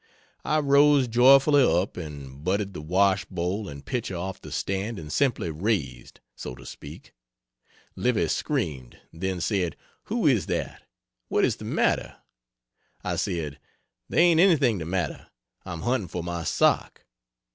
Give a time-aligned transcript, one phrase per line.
[0.43, 5.13] I rose joyfully up and butted the wash bowl and pitcher off the stand and
[5.13, 7.13] simply raised so to speak.
[7.95, 9.75] Livy screamed, then said,
[10.05, 10.81] "Who is that?
[11.27, 12.15] what is the matter?"
[13.03, 13.59] I said
[14.09, 15.27] "There ain't anything the matter
[15.65, 17.05] I'm hunting for my sock."